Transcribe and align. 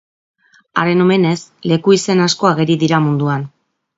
Haren 0.83 1.03
omenez, 1.03 1.35
leku 1.71 1.95
izen 1.97 2.25
asko 2.27 2.51
ageri 2.53 2.79
dira 2.87 3.03
munduan. 3.09 3.47